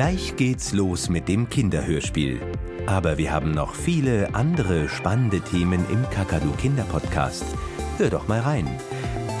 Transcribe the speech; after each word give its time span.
Gleich 0.00 0.32
geht's 0.36 0.72
los 0.72 1.10
mit 1.10 1.28
dem 1.28 1.50
Kinderhörspiel. 1.50 2.40
Aber 2.86 3.18
wir 3.18 3.32
haben 3.32 3.50
noch 3.50 3.74
viele 3.74 4.34
andere 4.34 4.88
spannende 4.88 5.42
Themen 5.42 5.84
im 5.90 6.08
Kakadu 6.08 6.52
Kinderpodcast. 6.52 7.44
Hör 7.98 8.08
doch 8.08 8.26
mal 8.26 8.40
rein. 8.40 8.66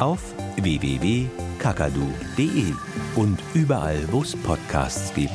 Auf 0.00 0.20
www.kakadu.de 0.56 2.74
und 3.16 3.38
überall, 3.54 4.06
wo 4.10 4.20
es 4.20 4.36
Podcasts 4.36 5.14
gibt. 5.14 5.32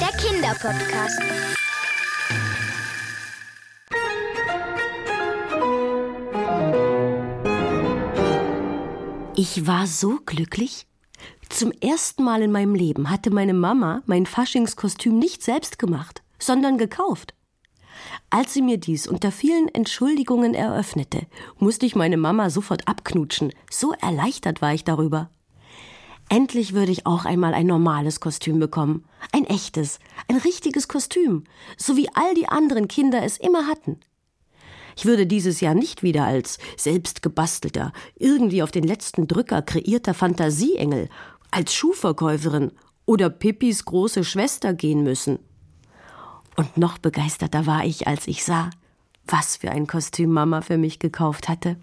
Der 0.00 0.08
Kinderpodcast. 0.18 1.20
Ich 9.36 9.66
war 9.66 9.86
so 9.86 10.20
glücklich. 10.24 10.86
Zum 11.54 11.70
ersten 11.70 12.24
Mal 12.24 12.42
in 12.42 12.50
meinem 12.50 12.74
Leben 12.74 13.10
hatte 13.10 13.30
meine 13.30 13.54
Mama 13.54 14.02
mein 14.06 14.26
Faschingskostüm 14.26 15.20
nicht 15.20 15.40
selbst 15.40 15.78
gemacht, 15.78 16.24
sondern 16.36 16.78
gekauft. 16.78 17.32
Als 18.28 18.54
sie 18.54 18.60
mir 18.60 18.76
dies 18.76 19.06
unter 19.06 19.30
vielen 19.30 19.68
Entschuldigungen 19.68 20.54
eröffnete, 20.54 21.28
musste 21.60 21.86
ich 21.86 21.94
meine 21.94 22.16
Mama 22.16 22.50
sofort 22.50 22.88
abknutschen. 22.88 23.52
So 23.70 23.92
erleichtert 23.92 24.62
war 24.62 24.74
ich 24.74 24.82
darüber. 24.82 25.30
Endlich 26.28 26.72
würde 26.72 26.90
ich 26.90 27.06
auch 27.06 27.24
einmal 27.24 27.54
ein 27.54 27.68
normales 27.68 28.18
Kostüm 28.18 28.58
bekommen. 28.58 29.04
Ein 29.30 29.44
echtes, 29.44 30.00
ein 30.26 30.38
richtiges 30.38 30.88
Kostüm, 30.88 31.44
so 31.76 31.96
wie 31.96 32.08
all 32.14 32.34
die 32.34 32.48
anderen 32.48 32.88
Kinder 32.88 33.22
es 33.22 33.36
immer 33.36 33.68
hatten. 33.68 34.00
Ich 34.96 35.06
würde 35.06 35.26
dieses 35.26 35.60
Jahr 35.60 35.74
nicht 35.74 36.02
wieder 36.02 36.24
als 36.24 36.58
selbstgebastelter, 36.76 37.92
irgendwie 38.16 38.62
auf 38.62 38.70
den 38.70 38.84
letzten 38.84 39.26
Drücker 39.26 39.62
kreierter 39.62 40.14
Fantasieengel, 40.14 41.08
als 41.54 41.72
Schuhverkäuferin 41.72 42.72
oder 43.06 43.30
Pippis 43.30 43.84
große 43.84 44.24
Schwester 44.24 44.74
gehen 44.74 45.04
müssen. 45.04 45.38
Und 46.56 46.76
noch 46.76 46.98
begeisterter 46.98 47.64
war 47.64 47.84
ich, 47.84 48.08
als 48.08 48.26
ich 48.26 48.44
sah, 48.44 48.70
was 49.24 49.56
für 49.56 49.70
ein 49.70 49.86
Kostüm 49.86 50.32
Mama 50.32 50.62
für 50.62 50.78
mich 50.78 50.98
gekauft 50.98 51.48
hatte. 51.48 51.76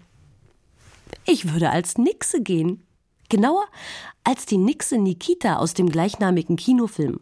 Ich 1.24 1.52
würde 1.52 1.70
als 1.70 1.96
Nixe 1.96 2.42
gehen. 2.42 2.82
Genauer 3.30 3.64
als 4.24 4.44
die 4.44 4.58
Nixe 4.58 4.98
Nikita 4.98 5.56
aus 5.56 5.72
dem 5.72 5.88
gleichnamigen 5.88 6.56
Kinofilm. 6.56 7.20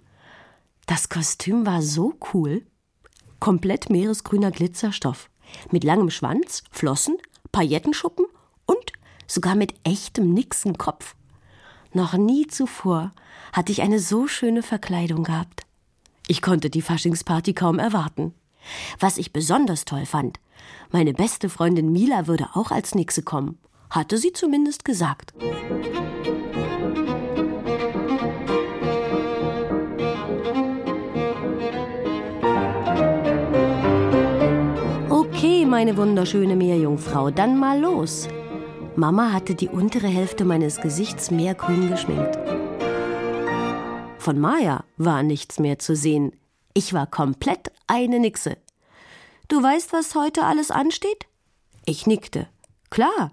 Das 0.86 1.08
Kostüm 1.08 1.66
war 1.66 1.82
so 1.82 2.14
cool. 2.34 2.66
Komplett 3.38 3.90
meeresgrüner 3.90 4.50
Glitzerstoff 4.50 5.30
mit 5.70 5.84
langem 5.84 6.10
Schwanz, 6.10 6.64
Flossen, 6.72 7.16
Paillettenschuppen 7.52 8.26
und 8.66 8.92
sogar 9.28 9.54
mit 9.54 9.74
echtem 9.84 10.34
Nixenkopf. 10.34 11.14
Noch 11.92 12.14
nie 12.14 12.46
zuvor 12.46 13.12
hatte 13.52 13.72
ich 13.72 13.82
eine 13.82 13.98
so 13.98 14.26
schöne 14.26 14.62
Verkleidung 14.62 15.24
gehabt. 15.24 15.62
Ich 16.28 16.42
konnte 16.42 16.70
die 16.70 16.82
Faschingsparty 16.82 17.54
kaum 17.54 17.78
erwarten. 17.78 18.34
Was 18.98 19.18
ich 19.18 19.32
besonders 19.32 19.84
toll 19.84 20.06
fand, 20.06 20.38
meine 20.90 21.14
beste 21.14 21.48
Freundin 21.48 21.90
Mila 21.92 22.26
würde 22.26 22.48
auch 22.54 22.70
als 22.70 22.94
Nixe 22.94 23.22
kommen, 23.22 23.58
hatte 23.90 24.18
sie 24.18 24.32
zumindest 24.32 24.84
gesagt. 24.84 25.34
meine 35.80 35.96
wunderschöne 35.96 36.56
Meerjungfrau, 36.56 37.30
dann 37.30 37.58
mal 37.58 37.80
los. 37.80 38.28
Mama 38.96 39.32
hatte 39.32 39.54
die 39.54 39.68
untere 39.68 40.08
Hälfte 40.08 40.44
meines 40.44 40.80
Gesichts 40.80 41.30
meergrün 41.30 41.88
geschminkt. 41.88 42.38
Von 44.18 44.38
Maya 44.38 44.84
war 44.96 45.22
nichts 45.22 45.58
mehr 45.58 45.78
zu 45.78 45.94
sehen. 45.94 46.32
Ich 46.74 46.92
war 46.92 47.06
komplett 47.06 47.72
eine 47.86 48.18
Nixe. 48.18 48.56
Du 49.48 49.62
weißt, 49.62 49.92
was 49.92 50.14
heute 50.14 50.44
alles 50.44 50.70
ansteht? 50.70 51.26
Ich 51.86 52.06
nickte. 52.06 52.48
Klar. 52.90 53.32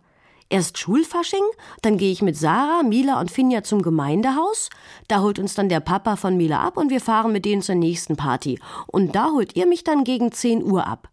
Erst 0.49 0.77
Schulfasching, 0.77 1.43
dann 1.81 1.97
gehe 1.97 2.11
ich 2.11 2.21
mit 2.21 2.37
Sarah, 2.37 2.81
Mila 2.81 3.19
und 3.19 3.29
Finja 3.29 3.63
zum 3.63 3.81
Gemeindehaus. 3.81 4.69
Da 5.09 5.19
holt 5.19 5.39
uns 5.39 5.55
dann 5.55 5.67
der 5.67 5.81
Papa 5.81 6.15
von 6.15 6.37
Mila 6.37 6.61
ab 6.61 6.77
und 6.77 6.89
wir 6.89 7.01
fahren 7.01 7.33
mit 7.33 7.43
denen 7.43 7.61
zur 7.61 7.75
nächsten 7.75 8.15
Party. 8.15 8.57
Und 8.85 9.13
da 9.13 9.31
holt 9.31 9.57
ihr 9.57 9.65
mich 9.65 9.83
dann 9.83 10.05
gegen 10.05 10.31
10 10.31 10.63
Uhr 10.63 10.87
ab. 10.87 11.09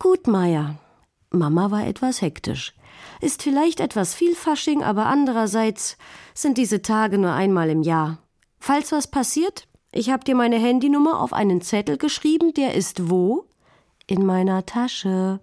Gut, 0.00 0.26
Maya. 0.26 0.74
Mama 1.30 1.70
war 1.70 1.86
etwas 1.86 2.20
hektisch. 2.20 2.74
Ist 3.20 3.42
vielleicht 3.42 3.80
etwas 3.80 4.14
viel 4.14 4.34
Fasching, 4.34 4.82
aber 4.82 5.06
andererseits 5.06 5.96
sind 6.34 6.58
diese 6.58 6.82
Tage 6.82 7.18
nur 7.18 7.32
einmal 7.32 7.70
im 7.70 7.82
Jahr. 7.82 8.18
Falls 8.58 8.92
was 8.92 9.06
passiert, 9.08 9.68
ich 9.92 10.10
hab 10.10 10.24
dir 10.24 10.34
meine 10.34 10.58
Handynummer 10.58 11.20
auf 11.20 11.32
einen 11.32 11.60
Zettel 11.60 11.96
geschrieben, 11.96 12.52
der 12.54 12.74
ist 12.74 13.10
wo? 13.10 13.46
In 14.06 14.24
meiner 14.24 14.66
Tasche. 14.66 15.40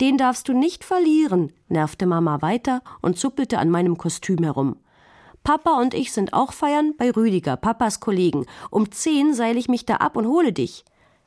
Den 0.00 0.18
darfst 0.18 0.48
du 0.48 0.52
nicht 0.52 0.84
verlieren, 0.84 1.52
nervte 1.68 2.06
Mama 2.06 2.42
weiter 2.42 2.82
und 3.00 3.18
zuppelte 3.18 3.58
an 3.58 3.70
meinem 3.70 3.98
Kostüm 3.98 4.42
herum. 4.42 4.76
Papa 5.44 5.80
und 5.80 5.94
ich 5.94 6.12
sind 6.12 6.32
auch 6.32 6.52
feiern 6.52 6.94
bei 6.96 7.10
Rüdiger, 7.10 7.56
Papas 7.56 8.00
Kollegen. 8.00 8.46
Um 8.70 8.90
zehn 8.92 9.34
seile 9.34 9.58
ich 9.58 9.68
mich 9.68 9.84
da 9.86 9.96
ab 9.96 10.16
und 10.16 10.26
hole 10.26 10.52
dich. 10.52 10.84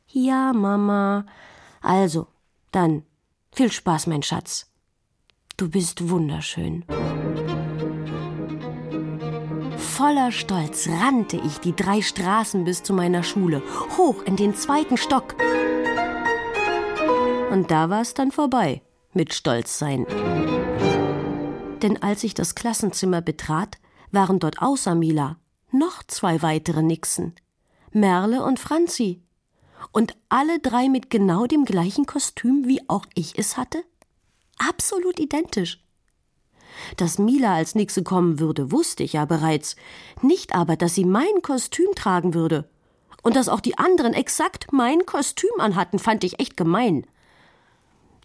Ja, 0.08 0.53
Mama. 0.53 1.25
Also, 1.81 2.28
dann 2.72 3.03
viel 3.52 3.72
Spaß, 3.72 4.08
mein 4.08 4.24
Schatz. 4.24 4.72
Du 5.58 5.70
bist 5.70 6.10
wunderschön. 6.10 6.84
Voller 9.78 10.34
Stolz 10.34 10.90
rannte 10.90 11.38
ich 11.38 11.60
die 11.60 11.74
drei 11.74 12.02
Straßen 12.02 12.66
bis 12.66 12.84
zu 12.84 12.92
meiner 12.92 13.24
Schule, 13.24 13.62
hoch 13.98 14.22
in 14.24 14.36
den 14.36 14.54
zweiten 14.54 14.98
Stock. 14.98 15.36
Und 17.52 17.72
da 17.72 17.90
war 17.90 18.02
es 18.02 18.14
dann 18.14 18.34
vorbei 18.34 18.82
mit 19.14 19.34
Stolzsein. 19.34 20.06
Denn 21.82 22.04
als 22.04 22.26
ich 22.26 22.34
das 22.34 22.56
Klassenzimmer 22.56 23.22
betrat, 23.22 23.78
waren 24.12 24.40
dort 24.40 24.62
außer 24.62 24.94
Mila 24.94 25.38
noch 25.72 26.04
zwei 26.04 26.42
weitere 26.42 26.84
Nixen, 26.84 27.34
Merle 27.94 28.44
und 28.44 28.60
Franzi. 28.60 29.22
Und 29.94 30.18
alle 30.28 30.60
drei 30.60 30.90
mit 30.90 31.10
genau 31.10 31.46
dem 31.46 31.64
gleichen 31.64 32.06
Kostüm, 32.06 32.68
wie 32.68 32.82
auch 32.90 33.06
ich 33.14 33.38
es 33.38 33.56
hatte? 33.56 33.86
Absolut 34.58 35.20
identisch. 35.20 35.80
Dass 36.98 37.20
Mila 37.20 37.56
als 37.56 37.76
Nixe 37.76 38.04
kommen 38.04 38.40
würde, 38.40 38.72
wusste 38.72 39.04
ich 39.04 39.14
ja 39.14 39.26
bereits. 39.26 39.76
Nicht 40.22 40.56
aber, 40.56 40.76
dass 40.76 40.96
sie 40.96 41.06
mein 41.06 41.42
Kostüm 41.42 41.94
tragen 41.96 42.34
würde. 42.34 42.70
Und 43.24 43.36
dass 43.36 43.50
auch 43.50 43.60
die 43.60 43.78
anderen 43.78 44.14
exakt 44.14 44.72
mein 44.72 45.06
Kostüm 45.06 45.60
anhatten, 45.60 46.00
fand 46.00 46.24
ich 46.24 46.40
echt 46.40 46.58
gemein. 46.58 47.06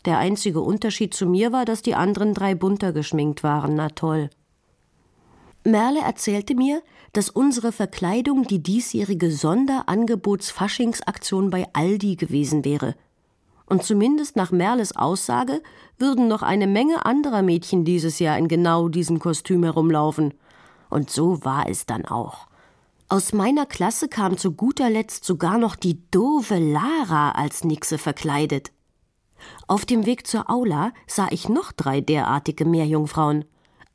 Der 0.05 0.19
einzige 0.19 0.61
Unterschied 0.61 1.15
zu 1.15 1.27
mir 1.27 1.53
war, 1.53 1.65
dass 1.65 1.83
die 1.83 1.95
anderen 1.95 2.35
drei 2.35 2.55
bunter 2.55 2.93
geschminkt 2.93 3.43
waren. 3.43 3.77
Na 3.77 3.89
toll. 3.91 4.31
Merle 5.65 6.01
erzählte 6.01 6.55
mir, 6.55 6.83
dass 7.13 7.29
unsere 7.29 7.73
Verkleidung 7.73 8.45
die 8.45 8.63
diesjährige 8.63 9.31
Sonderangebots-Faschingsaktion 9.31 11.51
bei 11.51 11.67
Aldi 11.73 12.15
gewesen 12.17 12.65
wäre. 12.65 12.95
Und 13.71 13.85
zumindest 13.85 14.35
nach 14.35 14.51
Merles 14.51 14.97
Aussage 14.97 15.63
würden 15.97 16.27
noch 16.27 16.43
eine 16.43 16.67
Menge 16.67 17.07
anderer 17.07 17.43
Mädchen 17.43 17.85
dieses 17.85 18.19
Jahr 18.19 18.37
in 18.37 18.49
genau 18.49 18.89
diesem 18.89 19.21
Kostüm 19.21 19.63
herumlaufen. 19.63 20.35
Und 20.89 21.09
so 21.09 21.45
war 21.45 21.69
es 21.69 21.87
dann 21.87 22.05
auch. 22.05 22.49
Aus 23.09 23.33
meiner 23.33 23.67
Klasse 23.67 24.09
kam 24.09 24.37
zu 24.37 24.53
guter 24.53 24.91
Letzt 24.91 25.25
sogar 25.25 25.57
noch 25.57 25.77
die 25.77 26.03
doofe 26.11 26.59
Lara 26.59 27.31
als 27.31 27.63
Nixe 27.63 27.97
verkleidet. 27.97 28.73
Auf 29.69 29.87
dem 29.87 30.05
Weg 30.05 30.27
zur 30.27 30.51
Aula 30.51 30.93
sah 31.07 31.29
ich 31.31 31.49
noch 31.49 31.71
drei 31.71 32.01
derartige 32.01 32.65
Meerjungfrauen. 32.65 33.45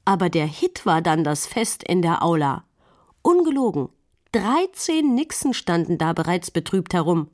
Aber 0.05 0.29
der 0.29 0.45
Hit 0.45 0.85
war 0.85 1.01
dann 1.01 1.25
das 1.25 1.45
Fest 1.45 1.83
in 1.83 2.01
der 2.01 2.23
Aula. 2.23 2.63
Ungelogen. 3.23 3.89
Dreizehn 4.31 5.15
Nixen 5.15 5.53
standen 5.53 5.97
da 5.97 6.13
bereits 6.13 6.49
betrübt 6.49 6.93
herum. 6.93 7.27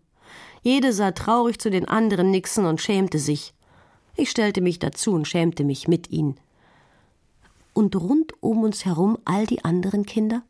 Jede 0.61 0.93
sah 0.93 1.11
traurig 1.11 1.59
zu 1.59 1.69
den 1.69 1.87
anderen 1.87 2.31
Nixen 2.31 2.65
und 2.65 2.81
schämte 2.81 3.19
sich. 3.19 3.53
Ich 4.15 4.29
stellte 4.29 4.61
mich 4.61 4.79
dazu 4.79 5.13
und 5.13 5.27
schämte 5.27 5.63
mich 5.63 5.87
mit 5.87 6.11
ihnen. 6.11 6.39
Und 7.73 7.95
rund 7.95 8.33
um 8.41 8.63
uns 8.63 8.85
herum 8.85 9.17
all 9.25 9.45
die 9.45 9.63
anderen 9.63 10.05
Kinder, 10.05 10.43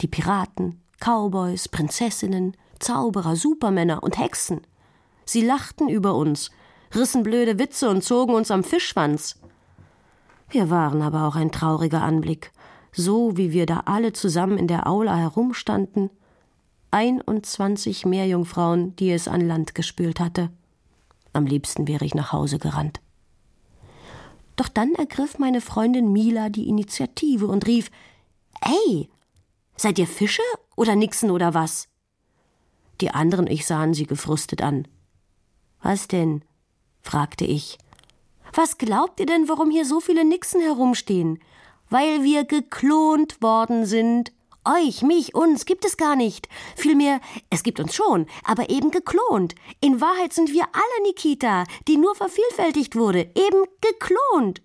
die 0.00 0.08
Piraten, 0.08 0.80
Cowboys, 1.00 1.68
Prinzessinnen, 1.68 2.56
Zauberer, 2.78 3.36
Supermänner 3.36 4.02
und 4.02 4.18
Hexen. 4.18 4.60
Sie 5.24 5.40
lachten 5.40 5.88
über 5.88 6.14
uns, 6.14 6.50
rissen 6.94 7.22
blöde 7.22 7.58
Witze 7.58 7.88
und 7.88 8.04
zogen 8.04 8.34
uns 8.34 8.50
am 8.50 8.62
Fischschwanz. 8.62 9.40
Wir 10.50 10.70
waren 10.70 11.02
aber 11.02 11.26
auch 11.26 11.34
ein 11.34 11.50
trauriger 11.50 12.02
Anblick 12.02 12.52
so 12.96 13.36
wie 13.36 13.52
wir 13.52 13.66
da 13.66 13.82
alle 13.84 14.12
zusammen 14.12 14.56
in 14.56 14.68
der 14.68 14.86
Aula 14.86 15.16
herumstanden, 15.16 16.10
21 16.96 18.06
Meerjungfrauen, 18.06 18.96
die 18.96 19.10
es 19.10 19.28
an 19.28 19.42
Land 19.42 19.74
gespült 19.74 20.18
hatte. 20.18 20.48
Am 21.34 21.44
liebsten 21.44 21.86
wäre 21.86 22.06
ich 22.06 22.14
nach 22.14 22.32
Hause 22.32 22.58
gerannt. 22.58 23.02
Doch 24.56 24.68
dann 24.68 24.94
ergriff 24.94 25.38
meine 25.38 25.60
Freundin 25.60 26.10
Mila 26.10 26.48
die 26.48 26.70
Initiative 26.70 27.48
und 27.48 27.66
rief 27.66 27.90
Ey, 28.62 29.10
seid 29.76 29.98
ihr 29.98 30.06
Fische 30.06 30.40
Oder 30.74 30.96
Nixon 30.96 31.30
oder 31.30 31.52
was? 31.52 31.88
Die 33.02 33.10
anderen 33.10 33.46
ich 33.46 33.66
sahen 33.66 33.92
sie 33.92 34.06
gefrustet 34.06 34.62
an. 34.62 34.88
Was 35.82 36.08
denn? 36.08 36.46
fragte 37.02 37.44
ich. 37.44 37.76
Was 38.54 38.78
glaubt 38.78 39.20
ihr 39.20 39.26
denn, 39.26 39.50
warum 39.50 39.70
hier 39.70 39.84
so 39.84 40.00
viele 40.00 40.24
Nixen 40.24 40.62
herumstehen? 40.62 41.40
Weil 41.90 42.24
wir 42.24 42.44
geklont 42.44 43.42
worden 43.42 43.84
sind. 43.84 44.32
Euch, 44.66 45.02
mich, 45.02 45.34
uns 45.34 45.64
gibt 45.64 45.84
es 45.84 45.96
gar 45.96 46.16
nicht. 46.16 46.48
Vielmehr, 46.74 47.20
es 47.50 47.62
gibt 47.62 47.78
uns 47.78 47.94
schon, 47.94 48.26
aber 48.44 48.68
eben 48.68 48.90
geklont. 48.90 49.54
In 49.80 50.00
Wahrheit 50.00 50.32
sind 50.32 50.52
wir 50.52 50.64
alle 50.72 51.02
Nikita, 51.04 51.64
die 51.86 51.96
nur 51.96 52.16
vervielfältigt 52.16 52.96
wurde, 52.96 53.30
eben 53.34 53.64
geklont. 53.80 54.62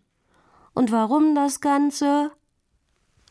Und 0.73 0.91
warum 0.91 1.35
das 1.35 1.61
Ganze? 1.61 2.31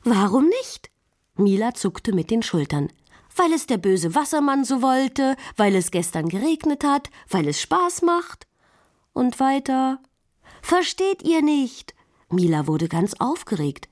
Warum 0.04 0.46
nicht? 0.46 0.90
Mila 1.34 1.74
zuckte 1.74 2.12
mit 2.12 2.30
den 2.30 2.42
Schultern. 2.42 2.92
Weil 3.34 3.52
es 3.52 3.66
der 3.66 3.78
böse 3.78 4.14
Wassermann 4.14 4.64
so 4.64 4.80
wollte, 4.80 5.36
weil 5.56 5.74
es 5.74 5.90
gestern 5.90 6.28
geregnet 6.28 6.84
hat, 6.84 7.10
weil 7.28 7.48
es 7.48 7.60
Spaß 7.60 8.02
macht. 8.02 8.46
Und 9.12 9.40
weiter. 9.40 10.00
Versteht 10.62 11.22
ihr 11.22 11.42
nicht? 11.42 11.94
Mila 12.28 12.68
wurde 12.68 12.88
ganz 12.88 13.14
aufgeregt. 13.14 13.88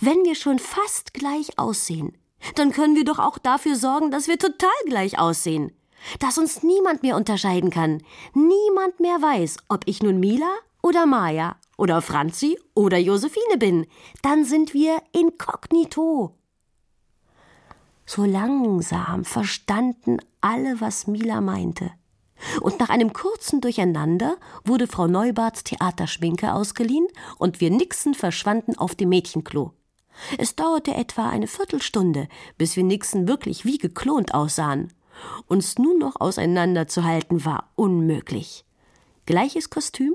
Wenn 0.00 0.24
wir 0.24 0.34
schon 0.34 0.58
fast 0.58 1.12
gleich 1.12 1.58
aussehen, 1.58 2.16
dann 2.54 2.72
können 2.72 2.96
wir 2.96 3.04
doch 3.04 3.18
auch 3.18 3.38
dafür 3.38 3.76
sorgen, 3.76 4.10
dass 4.10 4.28
wir 4.28 4.38
total 4.38 4.70
gleich 4.86 5.18
aussehen. 5.18 5.72
Dass 6.18 6.38
uns 6.38 6.62
niemand 6.62 7.02
mehr 7.02 7.16
unterscheiden 7.16 7.70
kann. 7.70 8.02
Niemand 8.34 9.00
mehr 9.00 9.22
weiß, 9.22 9.58
ob 9.68 9.82
ich 9.86 10.02
nun 10.02 10.18
Mila 10.18 10.50
oder 10.82 11.06
Maya 11.06 11.56
oder 11.76 12.02
Franzi 12.02 12.58
oder 12.74 12.98
Josephine 12.98 13.58
bin. 13.58 13.86
Dann 14.22 14.44
sind 14.44 14.74
wir 14.74 15.00
inkognito. 15.12 16.34
So 18.04 18.24
langsam 18.24 19.24
verstanden 19.24 20.18
alle, 20.40 20.80
was 20.80 21.06
Mila 21.06 21.40
meinte. 21.40 21.92
Und 22.60 22.80
nach 22.80 22.88
einem 22.88 23.12
kurzen 23.12 23.60
Durcheinander 23.60 24.36
wurde 24.64 24.88
Frau 24.88 25.06
Neubarts 25.06 25.62
Theaterschminke 25.62 26.52
ausgeliehen 26.52 27.06
und 27.38 27.60
wir 27.60 27.70
Nixen 27.70 28.14
verschwanden 28.14 28.76
auf 28.76 28.96
dem 28.96 29.10
Mädchenklo. 29.10 29.72
Es 30.38 30.56
dauerte 30.56 30.94
etwa 30.94 31.28
eine 31.28 31.46
Viertelstunde, 31.46 32.28
bis 32.58 32.76
wir 32.76 32.84
Nixon 32.84 33.28
wirklich 33.28 33.64
wie 33.64 33.78
geklont 33.78 34.34
aussahen. 34.34 34.92
Uns 35.46 35.78
nun 35.78 35.98
noch 35.98 36.20
auseinanderzuhalten 36.20 37.44
war 37.44 37.70
unmöglich. 37.74 38.64
Gleiches 39.26 39.70
Kostüm, 39.70 40.14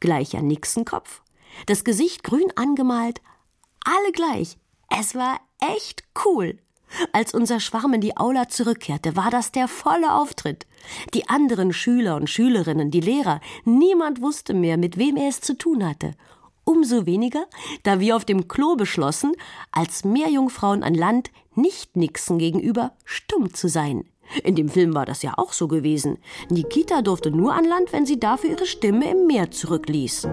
gleicher 0.00 0.42
Nixenkopf, 0.42 1.22
das 1.66 1.84
Gesicht 1.84 2.24
grün 2.24 2.52
angemalt, 2.56 3.20
alle 3.84 4.12
gleich. 4.12 4.58
Es 4.88 5.14
war 5.14 5.40
echt 5.60 6.04
cool. 6.24 6.58
Als 7.12 7.34
unser 7.34 7.60
Schwarm 7.60 7.94
in 7.94 8.00
die 8.00 8.16
Aula 8.16 8.48
zurückkehrte, 8.48 9.16
war 9.16 9.30
das 9.30 9.52
der 9.52 9.68
volle 9.68 10.14
Auftritt. 10.14 10.66
Die 11.12 11.28
anderen 11.28 11.72
Schüler 11.72 12.16
und 12.16 12.30
Schülerinnen, 12.30 12.90
die 12.90 13.00
Lehrer, 13.00 13.40
niemand 13.64 14.20
wusste 14.20 14.54
mehr, 14.54 14.76
mit 14.76 14.96
wem 14.96 15.16
er 15.16 15.28
es 15.28 15.40
zu 15.40 15.56
tun 15.56 15.86
hatte. 15.86 16.12
Umso 16.64 17.06
weniger, 17.06 17.46
da 17.82 18.00
wir 18.00 18.16
auf 18.16 18.24
dem 18.24 18.48
Klo 18.48 18.76
beschlossen, 18.76 19.32
als 19.70 20.04
Meerjungfrauen 20.04 20.82
an 20.82 20.94
Land 20.94 21.30
nicht 21.54 21.96
Nixon 21.96 22.38
gegenüber 22.38 22.92
stumm 23.04 23.52
zu 23.52 23.68
sein. 23.68 24.04
In 24.42 24.54
dem 24.54 24.68
Film 24.68 24.94
war 24.94 25.04
das 25.04 25.22
ja 25.22 25.34
auch 25.36 25.52
so 25.52 25.68
gewesen. 25.68 26.18
Nikita 26.48 27.02
durfte 27.02 27.30
nur 27.30 27.54
an 27.54 27.64
Land, 27.64 27.92
wenn 27.92 28.06
sie 28.06 28.18
dafür 28.18 28.50
ihre 28.50 28.66
Stimme 28.66 29.10
im 29.10 29.26
Meer 29.26 29.50
zurückließ. 29.50 30.26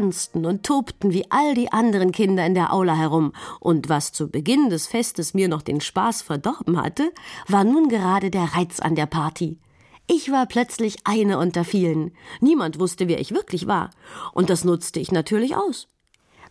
Tanzten 0.00 0.46
und 0.46 0.64
tobten 0.64 1.12
wie 1.12 1.30
all 1.30 1.54
die 1.54 1.72
anderen 1.72 2.10
Kinder 2.10 2.46
in 2.46 2.54
der 2.54 2.72
Aula 2.72 2.94
herum, 2.94 3.32
und 3.60 3.88
was 3.90 4.12
zu 4.12 4.30
Beginn 4.30 4.70
des 4.70 4.86
Festes 4.86 5.34
mir 5.34 5.48
noch 5.48 5.60
den 5.60 5.80
Spaß 5.82 6.22
verdorben 6.22 6.80
hatte, 6.80 7.12
war 7.48 7.64
nun 7.64 7.88
gerade 7.88 8.30
der 8.30 8.54
Reiz 8.54 8.80
an 8.80 8.94
der 8.94 9.06
Party. 9.06 9.58
Ich 10.06 10.32
war 10.32 10.46
plötzlich 10.46 10.96
eine 11.04 11.38
unter 11.38 11.64
vielen. 11.64 12.12
Niemand 12.40 12.80
wusste, 12.80 13.08
wer 13.08 13.20
ich 13.20 13.32
wirklich 13.32 13.66
war, 13.66 13.90
und 14.32 14.48
das 14.48 14.64
nutzte 14.64 15.00
ich 15.00 15.12
natürlich 15.12 15.54
aus. 15.54 15.88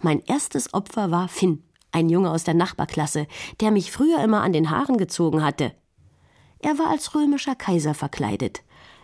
Mein 0.01 0.21
erstes 0.25 0.73
Opfer 0.73 1.09
war 1.09 1.27
Finn, 1.27 1.63
ein 1.91 2.07
Junge 2.07 2.29
aus 2.29 2.43
der 2.43 2.53
Nachbarklasse, 2.53 3.25
der 3.61 3.71
mich 3.71 3.91
früher 3.91 4.23
immer 4.23 4.41
an 4.43 4.53
den 4.53 4.69
Haaren 4.69 4.97
gezogen 4.97 5.43
hatte. 5.43 5.73
Er 6.59 6.77
war 6.77 6.87
als 6.87 7.15
römischer 7.15 7.55
Kaiser 7.55 7.95
verkleidet. 7.95 8.61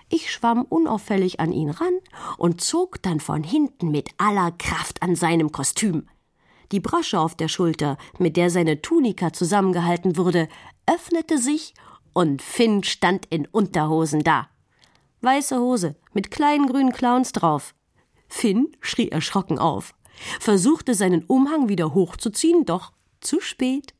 Ich 0.09 0.31
schwamm 0.31 0.63
unauffällig 0.63 1.39
an 1.39 1.51
ihn 1.51 1.69
ran 1.69 1.99
und 2.37 2.61
zog 2.61 3.01
dann 3.01 3.19
von 3.19 3.43
hinten 3.43 3.89
mit 3.89 4.09
aller 4.17 4.51
Kraft 4.51 5.01
an 5.01 5.15
seinem 5.15 5.51
Kostüm. 5.51 6.07
Die 6.71 6.79
Brosche 6.79 7.19
auf 7.19 7.35
der 7.35 7.47
Schulter, 7.47 7.97
mit 8.17 8.37
der 8.37 8.49
seine 8.49 8.81
Tunika 8.81 9.33
zusammengehalten 9.33 10.17
wurde, 10.17 10.47
öffnete 10.85 11.37
sich 11.37 11.73
und 12.13 12.41
Finn 12.41 12.83
stand 12.83 13.25
in 13.27 13.45
Unterhosen 13.47 14.23
da. 14.23 14.47
Weiße 15.21 15.59
Hose 15.59 15.95
mit 16.13 16.31
kleinen 16.31 16.67
grünen 16.67 16.93
Clowns 16.93 17.31
drauf. 17.31 17.73
Finn 18.27 18.75
schrie 18.79 19.09
erschrocken 19.09 19.59
auf, 19.59 19.93
versuchte 20.39 20.93
seinen 20.93 21.23
Umhang 21.23 21.67
wieder 21.67 21.93
hochzuziehen, 21.93 22.65
doch 22.65 22.91
zu 23.21 23.41
spät. 23.41 23.93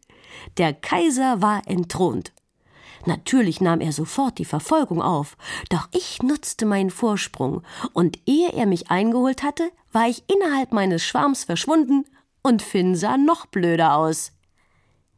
Der 0.58 0.74
Kaiser 0.74 1.42
war 1.42 1.62
entthront. 1.66 2.35
Natürlich 3.06 3.62
nahm 3.62 3.82
er 3.82 3.92
sofort 3.92 4.40
die 4.40 4.46
Verfolgung 4.46 5.02
auf, 5.02 5.38
doch 5.70 5.88
ich 5.92 6.22
nutzte 6.24 6.66
meinen 6.66 6.90
Vorsprung, 6.90 7.62
und 7.94 8.20
ehe 8.26 8.52
er 8.54 8.66
mich 8.66 8.90
eingeholt 8.90 9.44
hatte, 9.44 9.70
war 9.92 10.08
ich 10.08 10.24
innerhalb 10.28 10.72
meines 10.72 11.04
Schwarms 11.04 11.44
verschwunden, 11.44 12.06
und 12.42 12.62
Finn 12.62 12.96
sah 12.96 13.18
noch 13.18 13.46
blöder 13.46 13.96
aus. 13.96 14.32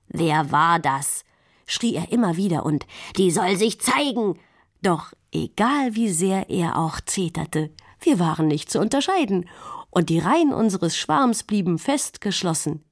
Wer 0.07 0.51
war 0.51 0.79
das? 0.79 1.23
schrie 1.65 1.95
er 1.95 2.11
immer 2.11 2.37
wieder, 2.37 2.65
und 2.65 2.85
die 3.17 3.31
soll 3.31 3.57
sich 3.57 3.81
zeigen. 3.81 4.39
Doch 4.81 5.11
egal 5.33 5.95
wie 5.95 6.09
sehr 6.09 6.49
er 6.49 6.77
auch 6.77 7.01
zeterte, 7.01 7.71
wir 7.99 8.19
waren 8.19 8.47
nicht 8.47 8.69
zu 8.69 8.79
unterscheiden, 8.79 9.49
und 9.89 10.09
die 10.09 10.19
Reihen 10.19 10.53
unseres 10.53 10.97
Schwarms 10.97 11.43
blieben 11.43 11.79
fest 11.79 12.21
geschlossen. 12.21 12.83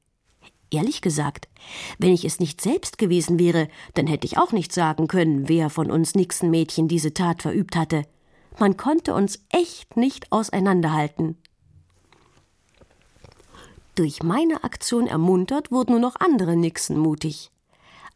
Ehrlich 0.75 0.99
gesagt, 0.99 1.47
wenn 1.99 2.11
ich 2.11 2.25
es 2.25 2.41
nicht 2.41 2.59
selbst 2.59 2.97
gewesen 2.97 3.39
wäre, 3.39 3.69
dann 3.93 4.07
hätte 4.07 4.27
ich 4.27 4.37
auch 4.37 4.51
nicht 4.51 4.73
sagen 4.73 5.07
können, 5.07 5.47
wer 5.47 5.69
von 5.69 5.89
uns 5.89 6.15
Nixon-Mädchen 6.15 6.89
diese 6.89 7.13
Tat 7.13 7.41
verübt 7.41 7.77
hatte. 7.77 8.03
Man 8.59 8.75
konnte 8.75 9.13
uns 9.13 9.39
echt 9.51 9.95
nicht 9.95 10.33
auseinanderhalten. 10.33 11.37
Durch 13.95 14.21
meine 14.21 14.65
Aktion 14.65 15.07
ermuntert 15.07 15.71
wurden 15.71 15.91
nur 15.91 16.01
noch 16.01 16.17
andere 16.19 16.57
Nixon 16.57 16.97
mutig. 16.97 17.51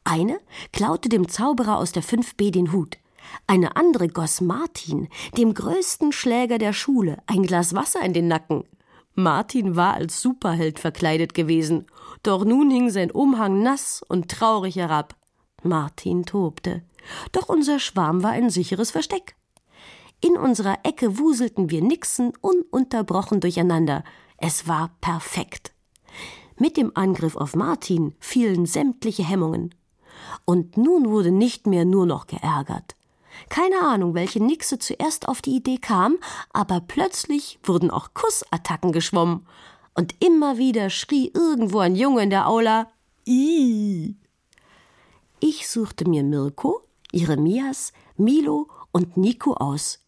Eine 0.04 0.38
klaute 0.74 1.08
dem 1.08 1.30
Zauberer 1.30 1.78
aus 1.78 1.94
der 1.94 2.04
5b 2.04 2.52
den 2.52 2.74
Hut. 2.74 2.98
Eine 3.48 3.78
andere 3.78 4.10
goss 4.10 4.42
Martin, 4.42 5.08
dem 5.38 5.54
größten 5.54 6.12
Schläger 6.12 6.58
der 6.58 6.74
Schule, 6.74 7.20
ein 7.26 7.44
Glas 7.44 7.74
Wasser 7.74 8.02
in 8.02 8.12
den 8.12 8.28
Nacken. 8.28 8.66
Martin 9.20 9.76
war 9.76 9.96
als 9.96 10.22
Superheld 10.22 10.80
verkleidet 10.80 11.34
gewesen, 11.34 11.86
doch 12.24 12.46
nun 12.46 12.70
hing 12.70 12.90
sein 12.90 13.12
Umhang 13.12 13.62
nass 13.62 14.04
und 14.08 14.30
traurig 14.30 14.76
herab. 14.76 15.16
Martin 15.64 16.26
tobte. 16.26 16.84
Doch 17.32 17.50
unser 17.50 17.80
Schwarm 17.80 18.24
war 18.24 18.32
ein 18.32 18.50
sicheres 18.50 18.92
Versteck. 18.92 19.36
In 20.22 20.38
unserer 20.38 20.80
Ecke 20.84 21.18
wuselten 21.18 21.70
wir 21.70 21.82
Nixen 21.82 22.34
ununterbrochen 22.42 23.40
durcheinander. 23.40 24.04
Es 24.38 24.68
war 24.68 24.92
perfekt. 25.02 25.72
Mit 26.58 26.76
dem 26.76 26.92
Angriff 26.96 27.38
auf 27.38 27.56
Martin 27.56 28.16
fielen 28.20 28.66
sämtliche 28.66 29.24
Hemmungen. 29.24 29.74
Und 30.44 30.76
nun 30.76 31.10
wurde 31.10 31.32
nicht 31.32 31.68
mehr 31.68 31.86
nur 31.86 32.06
noch 32.06 32.28
geärgert. 32.28 32.96
Keine 33.48 33.80
Ahnung, 33.80 34.14
welche 34.14 34.44
Nixe 34.44 34.78
zuerst 34.80 35.30
auf 35.30 35.42
die 35.42 35.56
Idee 35.56 35.78
kam, 35.78 36.18
aber 36.52 36.82
plötzlich 36.82 37.60
wurden 37.64 37.90
auch 37.90 38.14
Kussattacken 38.14 38.92
geschwommen. 38.92 39.48
Und 40.00 40.16
immer 40.24 40.58
wieder 40.58 40.90
schrie 40.90 41.30
irgendwo 41.34 41.80
ein 41.80 41.94
Junge 41.94 42.24
in 42.24 42.30
der 42.30 42.48
Aula 42.48 42.88
Ih. 43.26 44.16
Ich 45.42 45.68
suchte 45.68 46.08
mir 46.08 46.24
Mirko, 46.24 46.88
Jeremias, 47.12 47.92
Milo 48.16 48.70
und 48.94 49.18
Nico 49.18 49.56
aus. 49.56 50.00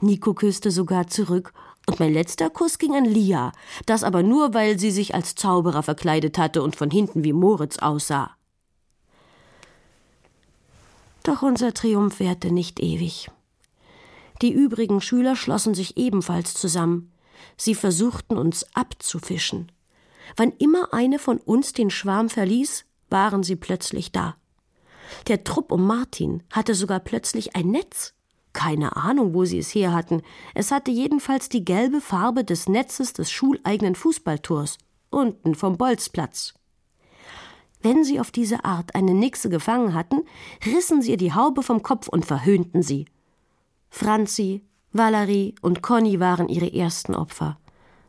Nico 0.00 0.32
küsste 0.32 0.70
sogar 0.70 1.08
zurück, 1.08 1.52
und 1.88 1.98
mein 1.98 2.12
letzter 2.12 2.50
Kuss 2.50 2.78
ging 2.78 2.94
an 2.94 3.04
Lia, 3.04 3.50
das 3.84 4.04
aber 4.04 4.22
nur, 4.22 4.54
weil 4.54 4.78
sie 4.78 4.92
sich 4.92 5.12
als 5.12 5.34
Zauberer 5.34 5.82
verkleidet 5.82 6.38
hatte 6.38 6.62
und 6.62 6.76
von 6.76 6.92
hinten 6.92 7.24
wie 7.24 7.32
Moritz 7.32 7.78
aussah. 7.78 8.36
Doch 11.24 11.42
unser 11.42 11.74
Triumph 11.74 12.20
währte 12.20 12.52
nicht 12.52 12.78
ewig. 12.78 13.28
Die 14.40 14.52
übrigen 14.52 15.00
Schüler 15.00 15.34
schlossen 15.34 15.74
sich 15.74 15.96
ebenfalls 15.96 16.54
zusammen. 16.54 17.11
Sie 17.56 17.74
versuchten 17.74 18.36
uns 18.36 18.66
abzufischen. 18.74 19.70
Wann 20.36 20.52
immer 20.58 20.92
eine 20.92 21.18
von 21.18 21.38
uns 21.38 21.72
den 21.72 21.90
Schwarm 21.90 22.28
verließ, 22.28 22.84
waren 23.10 23.42
sie 23.42 23.56
plötzlich 23.56 24.12
da. 24.12 24.36
Der 25.28 25.44
Trupp 25.44 25.72
um 25.72 25.86
Martin 25.86 26.42
hatte 26.50 26.74
sogar 26.74 27.00
plötzlich 27.00 27.54
ein 27.54 27.70
Netz. 27.70 28.14
Keine 28.52 28.96
Ahnung, 28.96 29.34
wo 29.34 29.44
sie 29.44 29.58
es 29.58 29.74
her 29.74 29.92
hatten. 29.92 30.22
Es 30.54 30.70
hatte 30.70 30.90
jedenfalls 30.90 31.48
die 31.48 31.64
gelbe 31.64 32.00
Farbe 32.00 32.44
des 32.44 32.68
Netzes 32.68 33.12
des 33.12 33.30
schuleigenen 33.30 33.94
Fußballtors, 33.94 34.78
unten 35.10 35.54
vom 35.54 35.76
Bolzplatz. 35.78 36.54
Wenn 37.80 38.04
sie 38.04 38.20
auf 38.20 38.30
diese 38.30 38.64
Art 38.64 38.94
eine 38.94 39.14
Nixe 39.14 39.48
gefangen 39.48 39.94
hatten, 39.94 40.22
rissen 40.64 41.02
sie 41.02 41.12
ihr 41.12 41.16
die 41.16 41.34
Haube 41.34 41.62
vom 41.62 41.82
Kopf 41.82 42.08
und 42.08 42.24
verhöhnten 42.24 42.82
sie. 42.82 43.06
Franzi, 43.90 44.62
Valerie 44.92 45.54
und 45.62 45.82
Conny 45.82 46.20
waren 46.20 46.48
ihre 46.48 46.72
ersten 46.72 47.14
Opfer. 47.14 47.58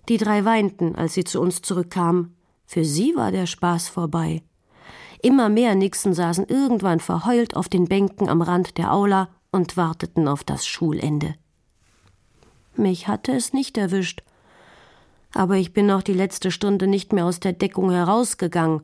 Die 0.10 0.18
drei 0.18 0.44
weinten, 0.44 0.96
als 0.96 1.14
sie 1.14 1.24
zu 1.24 1.40
uns 1.40 1.62
zurückkamen. 1.62 2.36
Für 2.66 2.84
sie 2.84 3.16
war 3.16 3.32
der 3.32 3.46
Spaß 3.46 3.88
vorbei. 3.88 4.44
Immer 5.22 5.48
mehr 5.48 5.76
Nixen 5.76 6.14
saßen 6.14 6.46
irgendwann 6.48 7.00
verheult 7.00 7.56
auf 7.56 7.70
den 7.70 7.86
Bänken 7.86 8.28
am 8.28 8.42
Rand 8.42 8.78
der 8.78 8.94
Aula 8.94 9.30
und 9.52 9.78
warteten 9.78 10.28
auf 10.28 10.44
das 10.44 10.66
Schulende. 10.66 11.36
Mich 12.76 13.08
hatte 13.08 13.32
es 13.32 13.54
nicht 13.54 13.78
erwischt. 13.78 14.24
Aber 15.34 15.56
ich 15.56 15.74
bin 15.74 15.86
noch 15.86 16.04
die 16.04 16.14
letzte 16.14 16.52
Stunde 16.52 16.88
nicht 16.88 17.14
mehr 17.14 17.26
aus 17.26 17.40
der 17.40 17.54
Deckung 17.54 17.92
herausgegangen. 17.92 18.82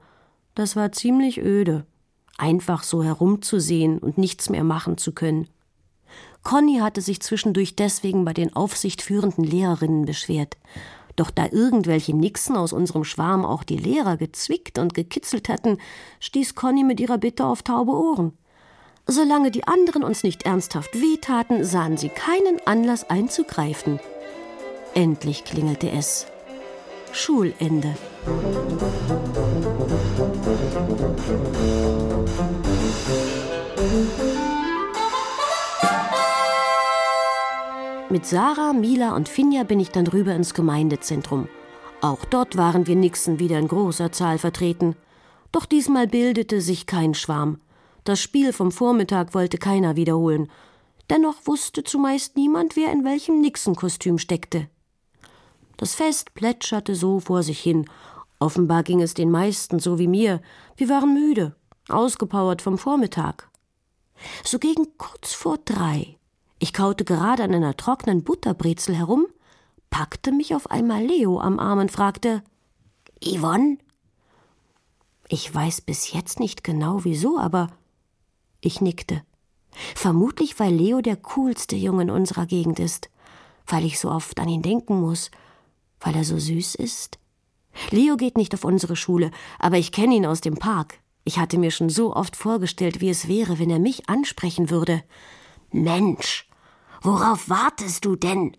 Das 0.55 0.75
war 0.75 0.91
ziemlich 0.93 1.39
öde. 1.39 1.85
Einfach 2.37 2.83
so 2.83 3.03
herumzusehen 3.03 3.99
und 3.99 4.17
nichts 4.17 4.49
mehr 4.49 4.63
machen 4.63 4.97
zu 4.97 5.11
können. 5.11 5.47
Conny 6.43 6.79
hatte 6.79 7.01
sich 7.01 7.21
zwischendurch 7.21 7.75
deswegen 7.75 8.25
bei 8.25 8.33
den 8.33 8.55
aufsichtführenden 8.55 9.43
Lehrerinnen 9.43 10.05
beschwert. 10.05 10.57
Doch 11.15 11.31
da 11.31 11.47
irgendwelche 11.51 12.15
Nixen 12.15 12.55
aus 12.55 12.71
unserem 12.71 13.03
Schwarm 13.03 13.45
auch 13.45 13.63
die 13.63 13.77
Lehrer 13.77 14.15
gezwickt 14.15 14.79
und 14.79 14.93
gekitzelt 14.93 15.49
hatten, 15.49 15.77
stieß 16.21 16.55
Conny 16.55 16.83
mit 16.83 16.99
ihrer 16.99 17.17
Bitte 17.17 17.45
auf 17.45 17.61
taube 17.61 17.91
Ohren. 17.91 18.37
Solange 19.05 19.51
die 19.51 19.67
anderen 19.67 20.03
uns 20.03 20.23
nicht 20.23 20.43
ernsthaft 20.43 20.93
wehtaten, 20.93 21.65
sahen 21.65 21.97
sie 21.97 22.09
keinen 22.09 22.65
Anlass 22.65 23.09
einzugreifen. 23.09 23.99
Endlich 24.93 25.43
klingelte 25.43 25.89
es. 25.91 26.27
Schulende. 27.11 27.95
Mit 38.19 38.25
Sarah, 38.25 38.73
Mila 38.73 39.15
und 39.15 39.29
Finja 39.29 39.63
bin 39.63 39.79
ich 39.79 39.91
dann 39.91 40.05
rüber 40.05 40.35
ins 40.35 40.53
Gemeindezentrum. 40.53 41.47
Auch 42.01 42.25
dort 42.25 42.57
waren 42.57 42.85
wir 42.85 42.97
Nixen 42.97 43.39
wieder 43.39 43.57
in 43.57 43.69
großer 43.69 44.11
Zahl 44.11 44.37
vertreten. 44.37 44.97
Doch 45.53 45.65
diesmal 45.65 46.05
bildete 46.05 46.59
sich 46.59 46.85
kein 46.85 47.13
Schwarm. 47.13 47.61
Das 48.03 48.19
Spiel 48.19 48.51
vom 48.51 48.73
Vormittag 48.73 49.33
wollte 49.33 49.57
keiner 49.57 49.95
wiederholen. 49.95 50.51
Dennoch 51.09 51.35
wusste 51.45 51.85
zumeist 51.85 52.35
niemand, 52.35 52.75
wer 52.75 52.91
in 52.91 53.05
welchem 53.05 53.39
Nixenkostüm 53.39 54.17
steckte. 54.17 54.67
Das 55.77 55.95
Fest 55.95 56.33
plätscherte 56.33 56.95
so 56.95 57.21
vor 57.21 57.41
sich 57.41 57.61
hin. 57.61 57.85
Offenbar 58.37 58.83
ging 58.83 59.01
es 59.01 59.13
den 59.13 59.31
meisten 59.31 59.79
so 59.79 59.97
wie 59.97 60.09
mir. 60.09 60.41
Wir 60.75 60.89
waren 60.89 61.13
müde, 61.13 61.55
ausgepowert 61.87 62.61
vom 62.61 62.77
Vormittag. 62.77 63.49
So 64.43 64.59
gegen 64.59 64.97
kurz 64.97 65.31
vor 65.31 65.57
drei 65.63 66.18
ich 66.59 66.73
kaute 66.73 67.05
gerade 67.05 67.43
an 67.43 67.53
einer 67.53 67.77
trockenen 67.77 68.23
Butterbrezel 68.23 68.95
herum, 68.95 69.27
packte 69.89 70.31
mich 70.31 70.53
auf 70.53 70.69
einmal 70.69 71.03
Leo 71.03 71.39
am 71.39 71.59
Arm 71.59 71.79
und 71.79 71.91
fragte 71.91 72.43
Yvonne? 73.23 73.77
Ich 75.27 75.53
weiß 75.53 75.81
bis 75.81 76.11
jetzt 76.11 76.39
nicht 76.39 76.63
genau 76.63 77.03
wieso, 77.03 77.37
aber 77.37 77.69
ich 78.61 78.81
nickte. 78.81 79.23
Vermutlich, 79.95 80.59
weil 80.59 80.73
Leo 80.73 81.01
der 81.01 81.15
coolste 81.15 81.75
Junge 81.75 82.03
in 82.03 82.09
unserer 82.09 82.45
Gegend 82.45 82.79
ist, 82.79 83.09
weil 83.67 83.85
ich 83.85 83.99
so 83.99 84.09
oft 84.09 84.39
an 84.39 84.49
ihn 84.49 84.61
denken 84.61 84.99
muss, 84.99 85.31
weil 85.99 86.15
er 86.15 86.23
so 86.23 86.37
süß 86.37 86.75
ist. 86.75 87.19
Leo 87.91 88.17
geht 88.17 88.35
nicht 88.35 88.53
auf 88.53 88.65
unsere 88.65 88.95
Schule, 88.95 89.31
aber 89.59 89.77
ich 89.77 89.91
kenne 89.91 90.15
ihn 90.15 90.25
aus 90.25 90.41
dem 90.41 90.57
Park. 90.57 90.99
Ich 91.23 91.37
hatte 91.37 91.57
mir 91.57 91.71
schon 91.71 91.89
so 91.89 92.15
oft 92.15 92.35
vorgestellt, 92.35 93.01
wie 93.01 93.09
es 93.09 93.27
wäre, 93.27 93.59
wenn 93.59 93.69
er 93.69 93.79
mich 93.79 94.09
ansprechen 94.09 94.69
würde. 94.69 95.03
Mensch, 95.71 96.48
Worauf 97.01 97.49
wartest 97.49 98.05
du 98.05 98.15
denn? 98.15 98.55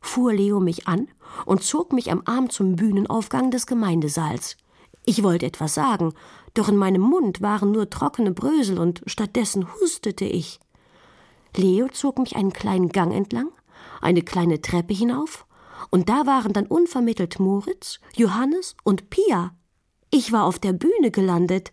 fuhr 0.00 0.32
Leo 0.32 0.60
mich 0.60 0.88
an 0.88 1.08
und 1.44 1.62
zog 1.62 1.92
mich 1.92 2.10
am 2.10 2.22
Arm 2.24 2.50
zum 2.50 2.76
Bühnenaufgang 2.76 3.50
des 3.50 3.66
Gemeindesaals. 3.66 4.56
Ich 5.04 5.22
wollte 5.22 5.46
etwas 5.46 5.74
sagen, 5.74 6.14
doch 6.54 6.68
in 6.68 6.76
meinem 6.76 7.02
Mund 7.02 7.42
waren 7.42 7.72
nur 7.72 7.90
trockene 7.90 8.32
Brösel 8.32 8.78
und 8.78 9.02
stattdessen 9.06 9.66
hustete 9.74 10.24
ich. 10.24 10.60
Leo 11.56 11.88
zog 11.88 12.18
mich 12.18 12.36
einen 12.36 12.52
kleinen 12.52 12.90
Gang 12.90 13.12
entlang, 13.12 13.50
eine 14.00 14.22
kleine 14.22 14.60
Treppe 14.60 14.94
hinauf, 14.94 15.46
und 15.90 16.08
da 16.08 16.26
waren 16.26 16.52
dann 16.52 16.66
unvermittelt 16.66 17.40
Moritz, 17.40 18.00
Johannes 18.14 18.76
und 18.84 19.10
Pia. 19.10 19.54
Ich 20.10 20.32
war 20.32 20.44
auf 20.44 20.58
der 20.58 20.72
Bühne 20.72 21.10
gelandet. 21.10 21.72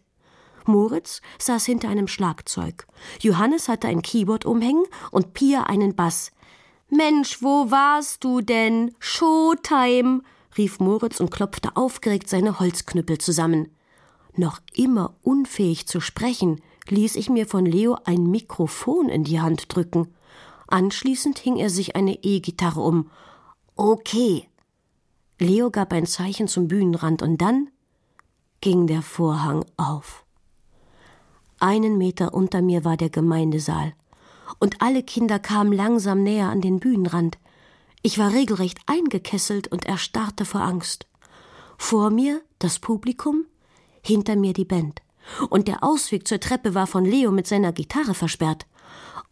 Moritz 0.68 1.22
saß 1.40 1.66
hinter 1.66 1.90
einem 1.90 2.08
Schlagzeug. 2.08 2.88
Johannes 3.22 3.70
hatte 3.70 3.88
ein 3.88 4.02
Keyboard 4.02 4.46
umhängen 4.46 4.86
und 5.12 5.34
Pia 5.34 5.64
einen 5.64 5.96
Bass. 5.96 6.32
Mensch, 6.90 7.42
wo 7.42 7.70
warst 7.70 8.24
du 8.24 8.42
denn? 8.42 8.96
Showtime! 9.00 10.22
rief 10.58 10.80
Moritz 10.80 11.20
und 11.20 11.32
klopfte 11.32 11.76
aufgeregt 11.76 12.30
seine 12.30 12.60
Holzknüppel 12.60 13.18
zusammen. 13.18 13.70
Noch 14.36 14.60
immer 14.74 15.16
unfähig 15.22 15.88
zu 15.88 16.00
sprechen, 16.00 16.62
ließ 16.88 17.16
ich 17.16 17.30
mir 17.30 17.48
von 17.48 17.66
Leo 17.66 17.98
ein 18.06 18.30
Mikrofon 18.30 19.10
in 19.10 19.24
die 19.24 19.42
Hand 19.42 19.74
drücken. 19.76 20.14
Anschließend 20.68 21.40
hing 21.40 21.58
er 21.58 21.70
sich 21.70 21.96
eine 21.96 22.24
E-Gitarre 22.24 22.82
um. 22.82 23.10
Okay. 23.76 24.48
Leo 25.40 25.70
gab 25.70 25.94
ein 25.94 26.06
Zeichen 26.06 26.48
zum 26.48 26.68
Bühnenrand 26.68 27.22
und 27.22 27.42
dann 27.42 27.70
ging 28.62 28.88
der 28.88 29.02
Vorhang 29.02 29.66
auf. 29.78 30.26
Einen 31.60 31.98
Meter 31.98 32.34
unter 32.34 32.62
mir 32.62 32.86
war 32.86 32.98
der 32.98 33.10
Gemeindesaal. 33.10 33.94
Und 34.60 34.82
alle 34.82 35.04
Kinder 35.04 35.40
kamen 35.40 35.74
langsam 35.74 36.24
näher 36.24 36.50
an 36.50 36.62
den 36.62 36.80
Bühnenrand. 36.80 37.38
Ich 38.02 38.18
war 38.20 38.32
regelrecht 38.32 38.80
eingekesselt 38.86 39.68
und 39.68 39.86
erstarrte 39.86 40.46
vor 40.46 40.62
Angst. 40.62 41.08
Vor 41.78 42.10
mir 42.10 42.42
das 42.60 42.80
Publikum, 42.80 43.46
hinter 44.02 44.36
mir 44.36 44.54
die 44.54 44.66
Band. 44.66 45.02
Und 45.50 45.68
der 45.68 45.84
Ausweg 45.84 46.28
zur 46.28 46.40
Treppe 46.40 46.74
war 46.74 46.88
von 46.88 47.06
Leo 47.06 47.32
mit 47.32 47.48
seiner 47.48 47.74
Gitarre 47.74 48.14
versperrt. 48.14 48.66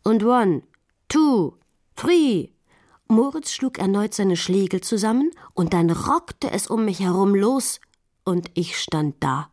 Und 0.03 0.24
one, 0.24 0.63
two, 1.08 1.53
three. 1.96 2.50
Moritz 3.08 3.51
schlug 3.51 3.77
erneut 3.77 4.13
seine 4.13 4.36
Schlägel 4.36 4.82
zusammen 4.82 5.32
und 5.53 5.74
dann 5.74 5.91
rockte 5.91 6.51
es 6.51 6.67
um 6.67 6.86
mich 6.86 7.00
herum 7.00 7.36
los 7.36 7.79
und 8.24 8.50
ich 8.55 8.77
stand 8.77 9.15
da. 9.20 9.50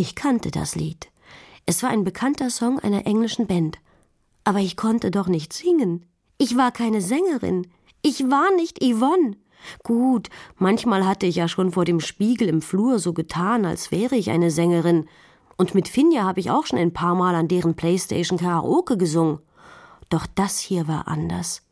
Ich 0.00 0.14
kannte 0.14 0.52
das 0.52 0.76
Lied. 0.76 1.10
Es 1.66 1.82
war 1.82 1.90
ein 1.90 2.04
bekannter 2.04 2.50
Song 2.50 2.78
einer 2.78 3.04
englischen 3.04 3.48
Band. 3.48 3.78
Aber 4.44 4.60
ich 4.60 4.76
konnte 4.76 5.10
doch 5.10 5.26
nicht 5.26 5.52
singen. 5.52 6.06
Ich 6.38 6.56
war 6.56 6.70
keine 6.70 7.00
Sängerin. 7.00 7.66
Ich 8.00 8.30
war 8.30 8.54
nicht 8.54 8.80
Yvonne. 8.80 9.36
Gut, 9.82 10.28
manchmal 10.54 11.04
hatte 11.04 11.26
ich 11.26 11.34
ja 11.34 11.48
schon 11.48 11.72
vor 11.72 11.84
dem 11.84 11.98
Spiegel 11.98 12.48
im 12.48 12.62
Flur 12.62 13.00
so 13.00 13.12
getan, 13.12 13.64
als 13.64 13.90
wäre 13.90 14.14
ich 14.14 14.30
eine 14.30 14.52
Sängerin. 14.52 15.08
Und 15.56 15.74
mit 15.74 15.88
Finja 15.88 16.22
habe 16.22 16.38
ich 16.38 16.52
auch 16.52 16.66
schon 16.66 16.78
ein 16.78 16.92
paar 16.92 17.16
Mal 17.16 17.34
an 17.34 17.48
deren 17.48 17.74
Playstation 17.74 18.38
Karaoke 18.38 18.98
gesungen. 18.98 19.40
Doch 20.10 20.28
das 20.32 20.60
hier 20.60 20.86
war 20.86 21.08
anders. 21.08 21.62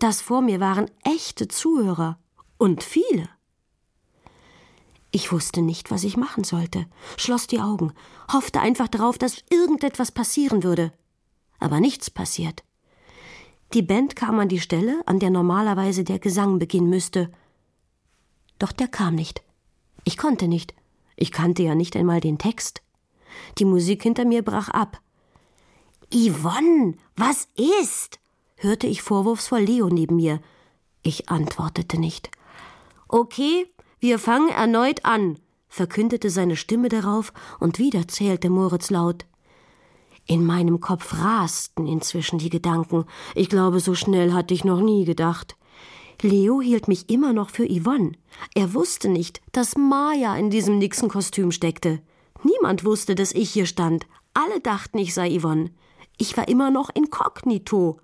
Das 0.00 0.20
vor 0.20 0.42
mir 0.42 0.60
waren 0.60 0.90
echte 1.02 1.48
Zuhörer. 1.48 2.18
Und 2.58 2.82
viele. 2.82 3.30
Ich 5.14 5.30
wusste 5.30 5.62
nicht, 5.62 5.92
was 5.92 6.02
ich 6.02 6.16
machen 6.16 6.42
sollte, 6.42 6.86
schloss 7.16 7.46
die 7.46 7.60
Augen, 7.60 7.92
hoffte 8.32 8.58
einfach 8.60 8.88
darauf, 8.88 9.16
dass 9.16 9.44
irgendetwas 9.48 10.10
passieren 10.10 10.64
würde. 10.64 10.92
Aber 11.60 11.78
nichts 11.78 12.10
passiert. 12.10 12.64
Die 13.74 13.82
Band 13.82 14.16
kam 14.16 14.40
an 14.40 14.48
die 14.48 14.58
Stelle, 14.58 15.04
an 15.06 15.20
der 15.20 15.30
normalerweise 15.30 16.02
der 16.02 16.18
Gesang 16.18 16.58
beginnen 16.58 16.90
müsste. 16.90 17.30
Doch 18.58 18.72
der 18.72 18.88
kam 18.88 19.14
nicht. 19.14 19.44
Ich 20.02 20.16
konnte 20.16 20.48
nicht. 20.48 20.74
Ich 21.14 21.30
kannte 21.30 21.62
ja 21.62 21.76
nicht 21.76 21.94
einmal 21.94 22.20
den 22.20 22.38
Text. 22.38 22.82
Die 23.58 23.64
Musik 23.64 24.02
hinter 24.02 24.24
mir 24.24 24.42
brach 24.42 24.68
ab. 24.70 25.00
Yvonne, 26.12 26.96
was 27.14 27.46
ist? 27.56 28.18
hörte 28.56 28.88
ich 28.88 29.02
vorwurfsvoll 29.02 29.60
Leo 29.60 29.88
neben 29.90 30.16
mir. 30.16 30.40
Ich 31.04 31.28
antwortete 31.28 32.00
nicht. 32.00 32.32
Okay, 33.06 33.72
wir 34.04 34.18
fangen 34.18 34.50
erneut 34.50 35.06
an, 35.06 35.38
verkündete 35.66 36.28
seine 36.28 36.56
Stimme 36.56 36.90
darauf, 36.90 37.32
und 37.58 37.78
wieder 37.78 38.06
zählte 38.06 38.50
Moritz 38.50 38.90
laut. 38.90 39.24
In 40.26 40.44
meinem 40.44 40.80
Kopf 40.80 41.14
rasten 41.14 41.86
inzwischen 41.86 42.38
die 42.38 42.50
Gedanken. 42.50 43.06
Ich 43.34 43.48
glaube, 43.48 43.80
so 43.80 43.94
schnell 43.94 44.34
hatte 44.34 44.52
ich 44.52 44.62
noch 44.62 44.82
nie 44.82 45.06
gedacht. 45.06 45.56
Leo 46.20 46.60
hielt 46.60 46.86
mich 46.86 47.08
immer 47.08 47.32
noch 47.32 47.48
für 47.48 47.66
Yvonne. 47.66 48.12
Er 48.54 48.74
wusste 48.74 49.08
nicht, 49.08 49.40
dass 49.52 49.74
Maya 49.74 50.36
in 50.36 50.50
diesem 50.50 50.76
Nixon-Kostüm 50.76 51.50
steckte. 51.50 52.02
Niemand 52.42 52.84
wusste, 52.84 53.14
dass 53.14 53.32
ich 53.32 53.50
hier 53.52 53.64
stand. 53.64 54.06
Alle 54.34 54.60
dachten, 54.60 54.98
ich 54.98 55.14
sei 55.14 55.38
Yvonne. 55.38 55.70
Ich 56.18 56.36
war 56.36 56.46
immer 56.46 56.70
noch 56.70 56.90
inkognito. 56.90 58.00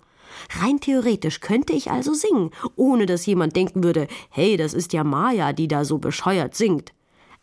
Rein 0.59 0.79
theoretisch 0.79 1.39
könnte 1.39 1.73
ich 1.73 1.91
also 1.91 2.13
singen, 2.13 2.51
ohne 2.75 3.05
dass 3.05 3.25
jemand 3.25 3.55
denken 3.55 3.83
würde, 3.83 4.07
hey, 4.29 4.57
das 4.57 4.73
ist 4.73 4.93
ja 4.93 5.03
Maya, 5.03 5.53
die 5.53 5.67
da 5.67 5.85
so 5.85 5.97
bescheuert 5.97 6.55
singt. 6.55 6.93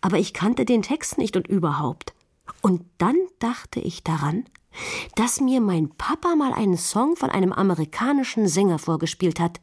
Aber 0.00 0.18
ich 0.18 0.32
kannte 0.32 0.64
den 0.64 0.82
Text 0.82 1.18
nicht 1.18 1.36
und 1.36 1.48
überhaupt. 1.48 2.14
Und 2.62 2.82
dann 2.98 3.16
dachte 3.38 3.80
ich 3.80 4.04
daran, 4.04 4.44
dass 5.16 5.40
mir 5.40 5.60
mein 5.60 5.90
Papa 5.90 6.36
mal 6.36 6.52
einen 6.52 6.76
Song 6.76 7.16
von 7.16 7.30
einem 7.30 7.52
amerikanischen 7.52 8.48
Sänger 8.48 8.78
vorgespielt 8.78 9.40
hat. 9.40 9.60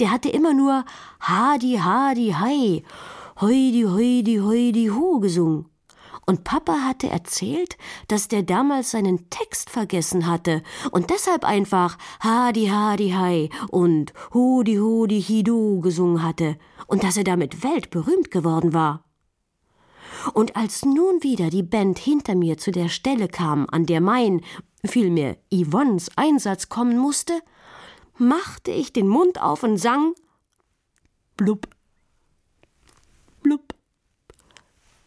Der 0.00 0.10
hatte 0.10 0.28
immer 0.28 0.54
nur 0.54 0.84
Hadi, 1.20 1.78
Hadi, 1.82 2.34
Hai, 2.38 2.82
Heudi, 3.40 3.84
Heudi, 3.88 4.36
Heudi, 4.36 4.86
Ho 4.88 5.18
gesungen. 5.20 5.66
Und 6.24 6.44
Papa 6.44 6.84
hatte 6.86 7.08
erzählt, 7.08 7.76
dass 8.08 8.28
der 8.28 8.42
damals 8.42 8.92
seinen 8.92 9.28
Text 9.28 9.70
vergessen 9.70 10.26
hatte. 10.26 10.62
Und 10.92 11.10
deshalb 11.10 11.44
einfach 11.44 11.98
Hadi 12.20 12.66
Hadi 12.68 13.10
Hai 13.10 13.48
und 13.70 14.12
Hodi 14.32 14.76
Hodi 14.76 15.20
Hidu 15.20 15.80
gesungen 15.80 16.22
hatte. 16.22 16.56
Und 16.86 17.02
dass 17.02 17.16
er 17.16 17.24
damit 17.24 17.64
weltberühmt 17.64 18.30
geworden 18.30 18.72
war. 18.72 19.04
Und 20.34 20.56
als 20.56 20.84
nun 20.84 21.22
wieder 21.22 21.50
die 21.50 21.64
Band 21.64 21.98
hinter 21.98 22.34
mir 22.34 22.56
zu 22.56 22.70
der 22.70 22.88
Stelle 22.88 23.28
kam, 23.28 23.66
an 23.70 23.86
der 23.86 24.00
mein, 24.00 24.42
vielmehr 24.84 25.36
Yvonnes 25.52 26.10
Einsatz 26.16 26.68
kommen 26.68 26.98
musste, 26.98 27.40
machte 28.18 28.70
ich 28.70 28.92
den 28.92 29.08
Mund 29.08 29.40
auf 29.40 29.62
und 29.62 29.78
sang 29.78 30.14
blub, 31.36 31.66
blub, 33.42 33.74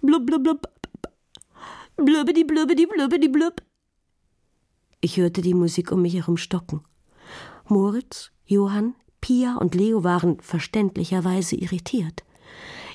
blub, 0.02 0.26
blub, 0.26 0.44
blub, 0.44 0.68
blubedi, 1.98 2.44
blubedi, 2.44 2.86
blubedi, 2.86 3.28
blub. 3.30 3.62
Ich 5.02 5.18
hörte 5.18 5.42
die 5.42 5.54
Musik 5.54 5.92
um 5.92 6.02
mich 6.02 6.16
herum 6.16 6.38
stocken. 6.38 6.84
Moritz, 7.68 8.32
Johann, 8.46 8.96
Pia 9.22 9.56
und 9.56 9.76
Leo 9.76 10.04
waren 10.04 10.40
verständlicherweise 10.40 11.56
irritiert. 11.56 12.24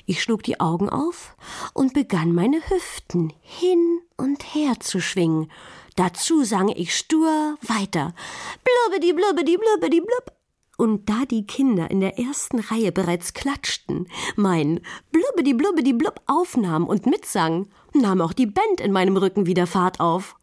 Ich 0.05 0.21
schlug 0.21 0.43
die 0.43 0.59
Augen 0.59 0.89
auf 0.89 1.35
und 1.73 1.93
begann 1.93 2.33
meine 2.33 2.61
Hüften 2.69 3.33
hin 3.41 3.99
und 4.17 4.55
her 4.55 4.79
zu 4.79 4.99
schwingen. 4.99 5.51
Dazu 5.95 6.43
sang 6.43 6.69
ich 6.69 6.95
stur 6.95 7.57
weiter. 7.61 8.13
Blubbedi, 8.63 9.13
blubbedi, 9.13 9.57
blubbedi, 9.57 10.01
blub. 10.01 10.40
Und 10.81 11.09
da 11.09 11.25
die 11.29 11.45
Kinder 11.45 11.91
in 11.91 11.99
der 11.99 12.17
ersten 12.17 12.57
Reihe 12.57 12.91
bereits 12.91 13.35
klatschten, 13.35 14.07
mein 14.35 14.79
Blubbedi, 15.11 15.53
blubbedi, 15.53 15.93
blub 15.93 16.19
aufnahm 16.25 16.87
und 16.87 17.05
mitsang, 17.05 17.67
nahm 17.93 18.19
auch 18.19 18.33
die 18.33 18.47
Band 18.47 18.81
in 18.81 18.91
meinem 18.91 19.15
Rücken 19.15 19.45
wieder 19.45 19.67
Fahrt 19.67 19.99
auf. 19.99 20.37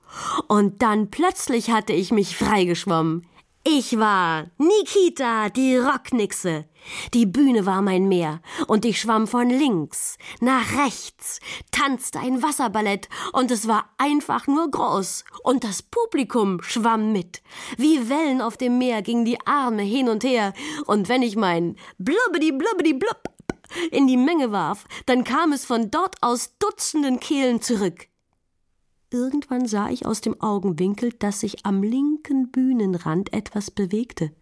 Und 0.46 0.80
dann 0.80 1.10
plötzlich 1.10 1.72
hatte 1.72 1.92
ich 1.92 2.12
mich 2.12 2.36
freigeschwommen. 2.36 3.26
Ich 3.66 3.98
war 3.98 4.46
Nikita, 4.58 5.48
die 5.48 5.76
Rocknixe. 5.76 6.66
Die 7.14 7.26
Bühne 7.26 7.66
war 7.66 7.82
mein 7.82 8.08
Meer, 8.08 8.40
und 8.66 8.84
ich 8.84 9.00
schwamm 9.00 9.26
von 9.26 9.48
links 9.50 10.16
nach 10.40 10.78
rechts, 10.84 11.40
tanzte 11.70 12.20
ein 12.20 12.42
Wasserballett, 12.42 13.08
und 13.32 13.50
es 13.50 13.68
war 13.68 13.90
einfach 13.98 14.46
nur 14.46 14.70
groß, 14.70 15.24
und 15.42 15.64
das 15.64 15.82
Publikum 15.82 16.62
schwamm 16.62 17.12
mit. 17.12 17.42
Wie 17.76 18.08
Wellen 18.08 18.40
auf 18.40 18.56
dem 18.56 18.78
Meer 18.78 19.02
gingen 19.02 19.24
die 19.24 19.44
Arme 19.46 19.82
hin 19.82 20.08
und 20.08 20.24
her, 20.24 20.52
und 20.86 21.08
wenn 21.08 21.22
ich 21.22 21.36
mein 21.36 21.76
Blubbedi 21.98 22.52
Blubbedi 22.52 22.94
Blub 22.94 23.22
in 23.90 24.06
die 24.06 24.16
Menge 24.16 24.52
warf, 24.52 24.86
dann 25.06 25.24
kam 25.24 25.52
es 25.52 25.64
von 25.64 25.90
dort 25.90 26.16
aus 26.22 26.56
dutzenden 26.58 27.20
Kehlen 27.20 27.60
zurück. 27.60 28.08
Irgendwann 29.10 29.66
sah 29.66 29.88
ich 29.88 30.04
aus 30.04 30.20
dem 30.20 30.40
Augenwinkel, 30.40 31.12
dass 31.12 31.40
sich 31.40 31.64
am 31.64 31.82
linken 31.82 32.50
Bühnenrand 32.50 33.32
etwas 33.32 33.70
bewegte. 33.70 34.32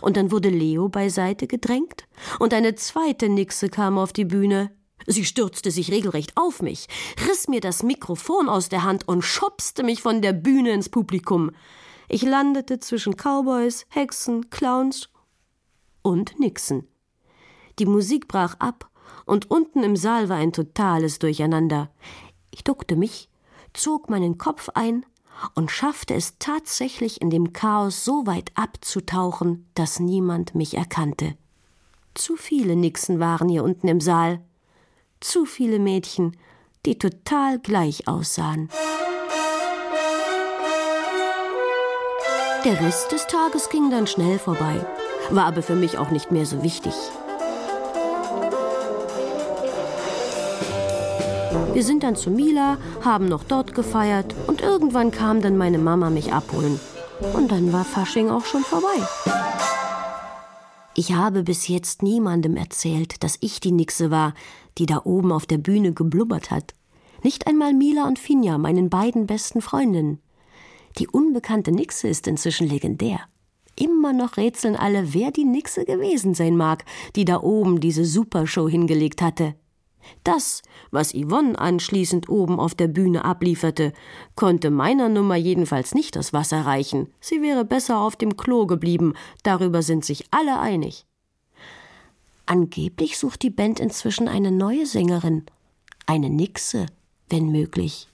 Und 0.00 0.16
dann 0.16 0.30
wurde 0.30 0.48
Leo 0.48 0.88
beiseite 0.88 1.46
gedrängt, 1.46 2.06
und 2.38 2.54
eine 2.54 2.74
zweite 2.74 3.28
Nixe 3.28 3.68
kam 3.68 3.98
auf 3.98 4.12
die 4.12 4.24
Bühne. 4.24 4.70
Sie 5.06 5.24
stürzte 5.24 5.70
sich 5.70 5.92
regelrecht 5.92 6.32
auf 6.36 6.62
mich, 6.62 6.88
riss 7.28 7.48
mir 7.48 7.60
das 7.60 7.82
Mikrofon 7.82 8.48
aus 8.48 8.68
der 8.68 8.82
Hand 8.82 9.06
und 9.06 9.22
schubste 9.22 9.82
mich 9.82 10.02
von 10.02 10.22
der 10.22 10.32
Bühne 10.32 10.72
ins 10.72 10.88
Publikum. 10.88 11.52
Ich 12.08 12.22
landete 12.22 12.80
zwischen 12.80 13.14
Cowboys, 13.16 13.86
Hexen, 13.88 14.50
Clowns 14.50 15.08
und 16.02 16.38
Nixen. 16.40 16.88
Die 17.78 17.86
Musik 17.86 18.28
brach 18.28 18.56
ab, 18.58 18.90
und 19.24 19.50
unten 19.50 19.82
im 19.82 19.96
Saal 19.96 20.28
war 20.28 20.36
ein 20.36 20.52
totales 20.52 21.18
Durcheinander. 21.18 21.90
Ich 22.50 22.64
duckte 22.64 22.96
mich, 22.96 23.28
zog 23.74 24.08
meinen 24.08 24.38
Kopf 24.38 24.70
ein 24.74 25.04
und 25.54 25.70
schaffte 25.70 26.14
es 26.14 26.38
tatsächlich 26.38 27.20
in 27.20 27.30
dem 27.30 27.52
Chaos 27.52 28.04
so 28.04 28.26
weit 28.26 28.52
abzutauchen, 28.54 29.68
dass 29.74 30.00
niemand 30.00 30.54
mich 30.54 30.76
erkannte. 30.76 31.36
Zu 32.14 32.36
viele 32.36 32.76
Nixen 32.76 33.20
waren 33.20 33.48
hier 33.48 33.64
unten 33.64 33.88
im 33.88 34.00
Saal. 34.00 34.40
Zu 35.20 35.44
viele 35.44 35.78
Mädchen, 35.78 36.36
die 36.86 36.98
total 36.98 37.58
gleich 37.58 38.08
aussahen. 38.08 38.68
Der 42.64 42.80
Rest 42.80 43.12
des 43.12 43.26
Tages 43.26 43.68
ging 43.68 43.90
dann 43.90 44.06
schnell 44.06 44.38
vorbei, 44.38 44.84
war 45.30 45.44
aber 45.44 45.62
für 45.62 45.76
mich 45.76 45.98
auch 45.98 46.10
nicht 46.10 46.32
mehr 46.32 46.46
so 46.46 46.62
wichtig. 46.62 46.94
Wir 51.76 51.82
sind 51.82 52.04
dann 52.04 52.16
zu 52.16 52.30
Mila, 52.30 52.78
haben 53.04 53.26
noch 53.26 53.44
dort 53.44 53.74
gefeiert 53.74 54.34
und 54.46 54.62
irgendwann 54.62 55.10
kam 55.10 55.42
dann 55.42 55.58
meine 55.58 55.76
Mama 55.76 56.08
mich 56.08 56.32
abholen. 56.32 56.80
Und 57.34 57.52
dann 57.52 57.70
war 57.70 57.84
Fasching 57.84 58.30
auch 58.30 58.46
schon 58.46 58.62
vorbei. 58.62 58.96
Ich 60.94 61.12
habe 61.12 61.42
bis 61.42 61.68
jetzt 61.68 62.02
niemandem 62.02 62.56
erzählt, 62.56 63.22
dass 63.22 63.36
ich 63.42 63.60
die 63.60 63.72
Nixe 63.72 64.10
war, 64.10 64.32
die 64.78 64.86
da 64.86 65.02
oben 65.04 65.30
auf 65.30 65.44
der 65.44 65.58
Bühne 65.58 65.92
geblubbert 65.92 66.50
hat. 66.50 66.74
Nicht 67.22 67.46
einmal 67.46 67.74
Mila 67.74 68.06
und 68.08 68.18
Finja, 68.18 68.56
meinen 68.56 68.88
beiden 68.88 69.26
besten 69.26 69.60
Freundinnen. 69.60 70.22
Die 70.96 71.08
unbekannte 71.08 71.72
Nixe 71.72 72.08
ist 72.08 72.26
inzwischen 72.26 72.66
legendär. 72.66 73.20
Immer 73.78 74.14
noch 74.14 74.38
rätseln 74.38 74.76
alle, 74.76 75.12
wer 75.12 75.30
die 75.30 75.44
Nixe 75.44 75.84
gewesen 75.84 76.32
sein 76.32 76.56
mag, 76.56 76.86
die 77.16 77.26
da 77.26 77.42
oben 77.42 77.80
diese 77.80 78.06
Supershow 78.06 78.66
hingelegt 78.66 79.20
hatte. 79.20 79.56
Das, 80.24 80.62
was 80.90 81.12
Yvonne 81.12 81.58
anschließend 81.58 82.28
oben 82.28 82.58
auf 82.58 82.74
der 82.74 82.88
Bühne 82.88 83.24
ablieferte, 83.24 83.92
konnte 84.34 84.70
meiner 84.70 85.08
Nummer 85.08 85.36
jedenfalls 85.36 85.94
nicht 85.94 86.16
das 86.16 86.32
Wasser 86.32 86.62
reichen. 86.66 87.12
Sie 87.20 87.42
wäre 87.42 87.64
besser 87.64 88.00
auf 88.00 88.16
dem 88.16 88.36
Klo 88.36 88.66
geblieben, 88.66 89.14
darüber 89.42 89.82
sind 89.82 90.04
sich 90.04 90.26
alle 90.30 90.58
einig. 90.58 91.06
Angeblich 92.46 93.18
sucht 93.18 93.42
die 93.42 93.50
Band 93.50 93.80
inzwischen 93.80 94.28
eine 94.28 94.52
neue 94.52 94.86
Sängerin. 94.86 95.46
Eine 96.06 96.30
Nixe, 96.30 96.86
wenn 97.28 97.50
möglich. 97.50 98.08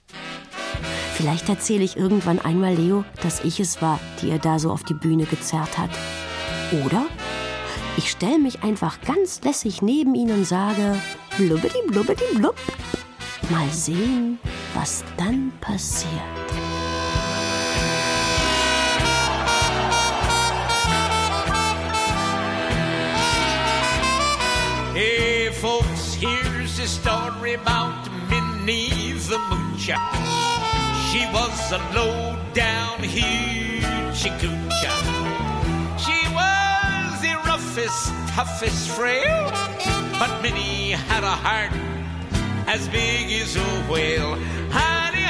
Vielleicht 1.13 1.47
erzähle 1.49 1.83
ich 1.83 1.95
irgendwann 1.95 2.39
einmal 2.39 2.73
Leo, 2.73 3.05
dass 3.21 3.43
ich 3.43 3.59
es 3.59 3.81
war, 3.83 3.99
die 4.21 4.31
er 4.31 4.39
da 4.39 4.57
so 4.57 4.71
auf 4.71 4.83
die 4.83 4.95
Bühne 4.95 5.25
gezerrt 5.25 5.77
hat. 5.77 5.91
Oder 6.85 7.05
ich 7.95 8.09
stelle 8.09 8.39
mich 8.39 8.63
einfach 8.63 8.99
ganz 9.01 9.43
lässig 9.43 9.83
neben 9.83 10.15
ihn 10.15 10.31
und 10.31 10.45
sage 10.45 10.99
blubbidi 11.37 11.81
blubbidi 11.87 12.25
blub. 12.35 12.55
Mal 13.49 13.69
sehen, 13.71 14.39
was 14.73 15.03
dann 15.17 15.51
passiert. 15.61 16.11
Hey 24.93 25.49
folks, 25.51 26.13
here's 26.13 26.79
a 26.79 26.87
story 26.87 27.55
about 27.55 28.09
Minnie 28.29 29.13
the 29.29 29.39
Moocher. 29.49 29.97
She 31.09 31.25
was 31.33 31.71
a 31.71 31.79
low 31.93 32.37
down 32.53 32.99
hoochie 32.99 34.31
coocher 34.39 35.33
roughest, 37.73 38.09
toughest 38.35 38.89
frail. 38.89 39.72
But 40.25 40.41
Minnie 40.41 40.91
had 40.91 41.25
a 41.25 41.35
heart 41.45 41.73
as 42.65 42.87
big 42.87 43.29
as 43.41 43.57
a 43.57 43.59
whale. 43.91 44.37
Hidey, 44.71 45.25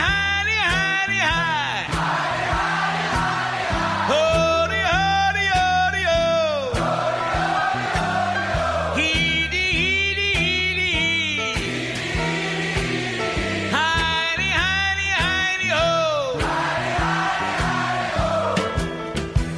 ho. 15.72 15.90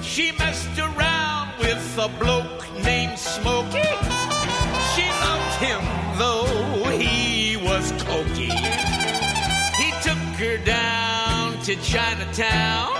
She 0.01 0.31
messed 0.39 0.79
around 0.79 1.59
with 1.59 1.97
a 1.97 2.07
bloke 2.19 2.65
named 2.85 3.19
Smokey. 3.19 4.04
Him, 5.57 5.81
though 6.17 6.89
he 6.89 7.57
was 7.57 7.91
cokey. 8.03 8.51
He 9.81 9.91
took 10.01 10.17
her 10.39 10.57
down 10.57 11.61
to 11.63 11.75
Chinatown 11.77 12.93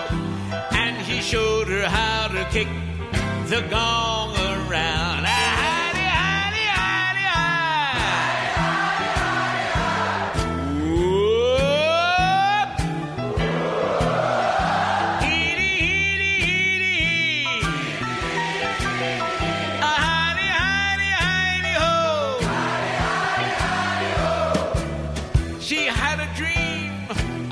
and 0.71 0.97
he 0.97 1.21
showed 1.21 1.67
her 1.67 1.87
how 1.87 2.27
to 2.29 2.43
kick 2.51 2.67
the 3.47 3.61
gong 3.69 4.14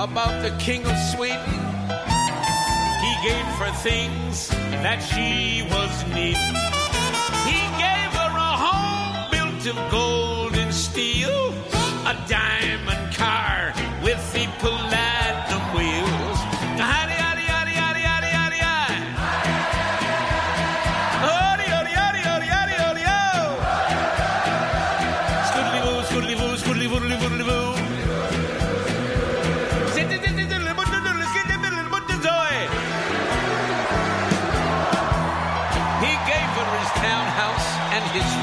about 0.04 0.44
the 0.44 0.54
king 0.58 0.86
of 0.86 0.98
Sweden. 1.16 1.40
He 3.04 3.14
gave 3.24 3.48
her 3.62 3.72
things 3.82 4.50
that 4.84 5.00
she 5.00 5.64
was 5.72 5.94
needing. 6.14 6.56
He 7.48 7.62
gave 7.80 8.12
her 8.20 8.34
a 8.36 8.54
home 8.66 9.32
built 9.32 9.66
of 9.66 9.78
gold 9.92 10.56
and 10.58 10.74
steel, 10.74 11.54
a 12.06 12.16
diamond 12.28 12.93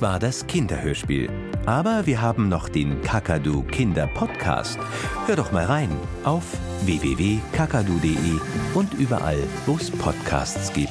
Das 0.00 0.08
war 0.08 0.18
das 0.18 0.46
Kinderhörspiel. 0.46 1.28
Aber 1.66 2.06
wir 2.06 2.22
haben 2.22 2.48
noch 2.48 2.70
den 2.70 3.02
Kakadu 3.02 3.64
Kinder 3.64 4.06
Podcast. 4.06 4.78
Hör 5.26 5.36
doch 5.36 5.52
mal 5.52 5.66
rein 5.66 5.90
auf 6.24 6.42
www.kakadu.de 6.86 8.40
und 8.72 8.94
überall, 8.94 9.36
wo 9.66 9.76
es 9.76 9.90
Podcasts 9.90 10.72
gibt. 10.72 10.88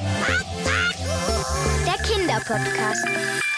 Der 1.84 2.04
Kinderpodcast. 2.04 3.49